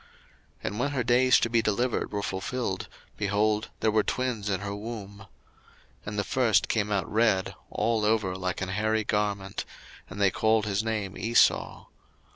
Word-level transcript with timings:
01:025:024 0.01 0.09
And 0.63 0.79
when 0.79 0.89
her 0.93 1.03
days 1.03 1.39
to 1.39 1.47
be 1.47 1.61
delivered 1.61 2.11
were 2.11 2.23
fulfilled, 2.23 2.87
behold, 3.17 3.69
there 3.81 3.91
were 3.91 4.01
twins 4.01 4.49
in 4.49 4.61
her 4.61 4.75
womb. 4.75 5.27
01:025:025 6.07 6.07
And 6.07 6.17
the 6.17 6.23
first 6.23 6.67
came 6.67 6.91
out 6.91 7.07
red, 7.13 7.53
all 7.69 8.03
over 8.03 8.35
like 8.35 8.61
an 8.63 8.69
hairy 8.69 9.03
garment; 9.03 9.63
and 10.09 10.19
they 10.19 10.31
called 10.31 10.65
his 10.65 10.83
name 10.83 11.15
Esau. 11.15 11.85